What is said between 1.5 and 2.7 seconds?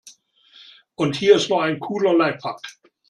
noch ein cooler Lifehack.